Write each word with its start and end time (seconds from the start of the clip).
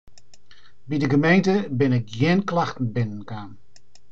By 0.87 0.97
de 1.01 1.09
gemeente 1.11 1.53
binne 1.77 1.99
gjin 2.11 2.41
klachten 2.49 2.87
binnen 2.95 3.23
kaam. 3.29 3.49